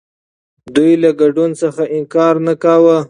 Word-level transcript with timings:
دوی 0.75 0.91
له 1.03 1.09
ګډون 1.21 1.51
څخه 1.61 1.83
انکار 1.97 2.35
نه 2.47 2.53
کاوه. 2.63 2.97